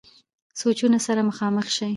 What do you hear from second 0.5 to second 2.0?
سوچونو سره مخامخ شي-